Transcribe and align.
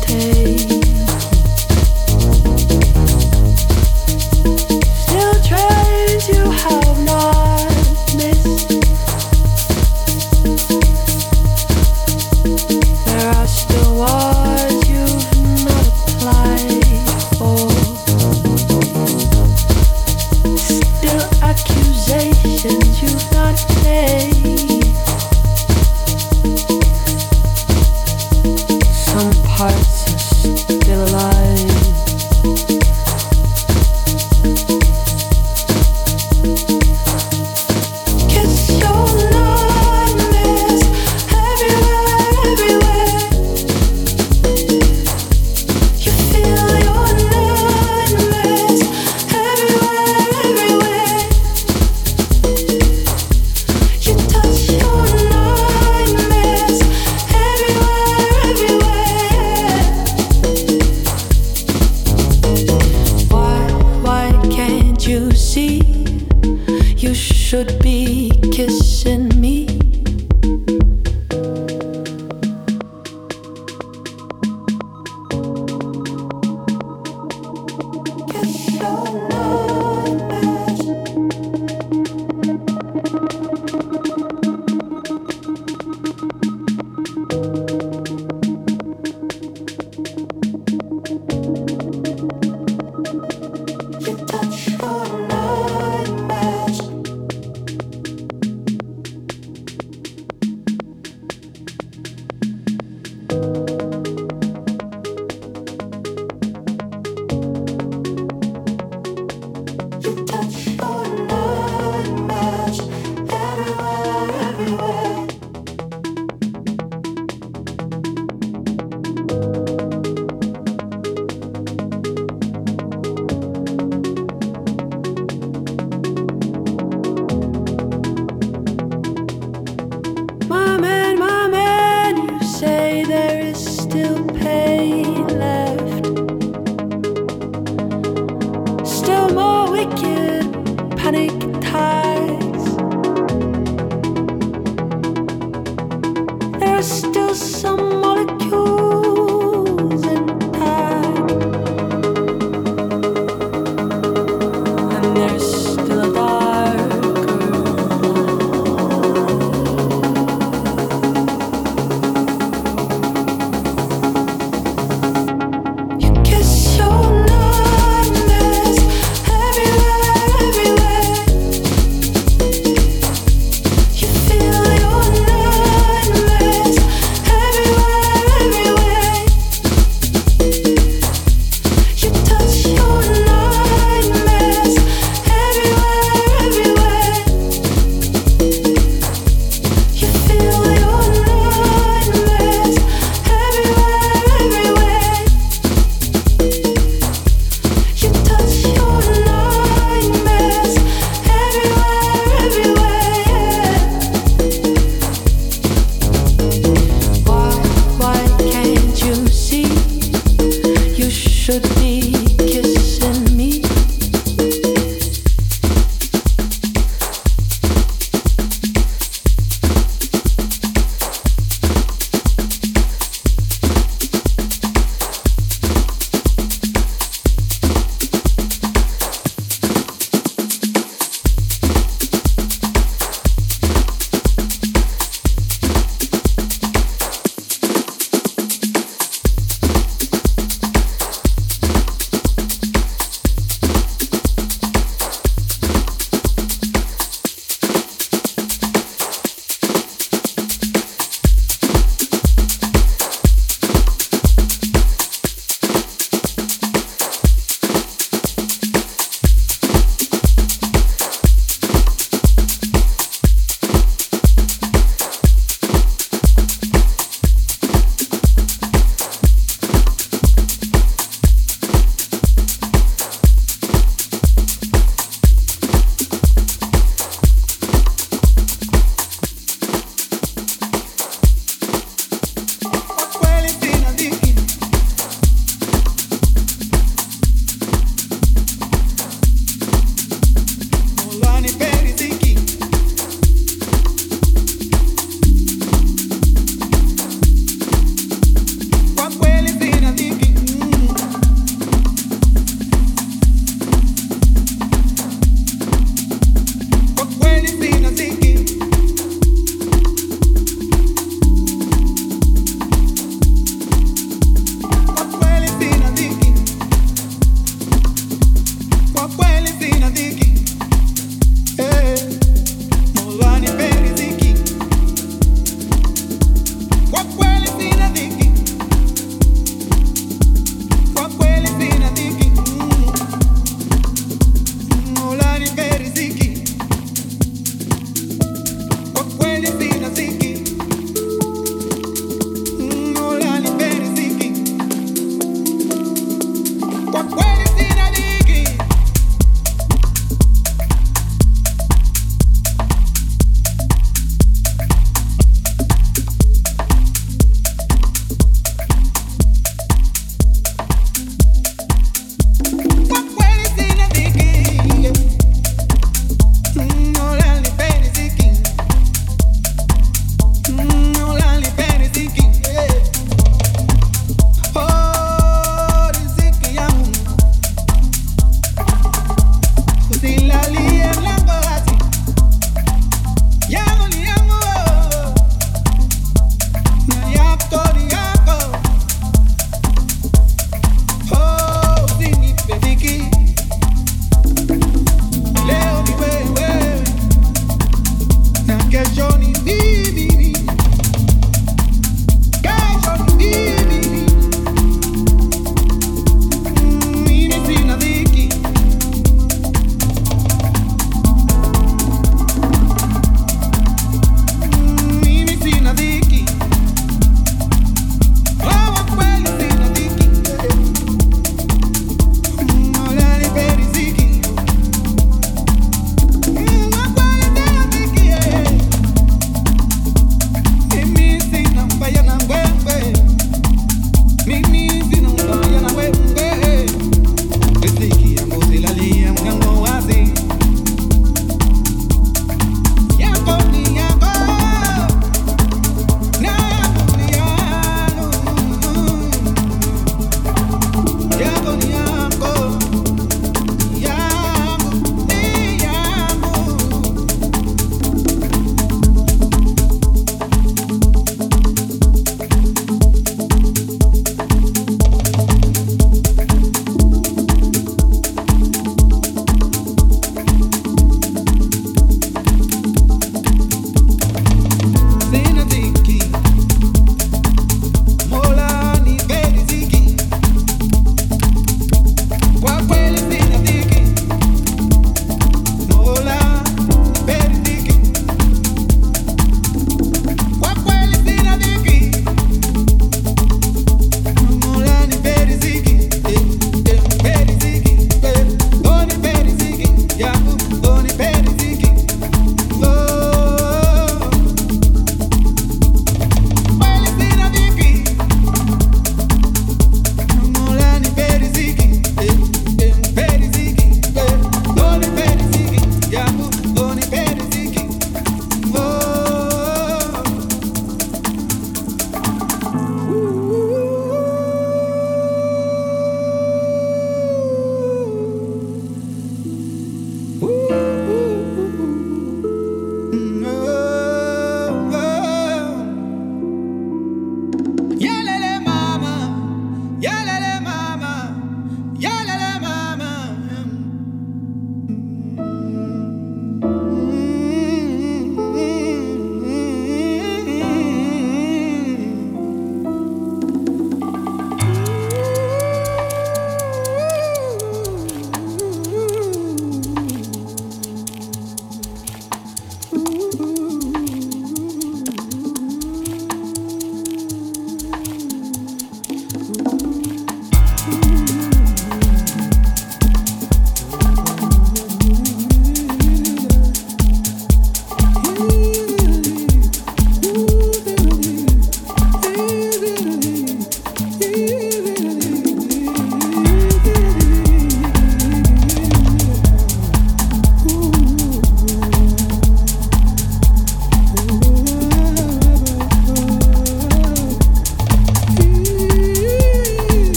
take 0.00 0.77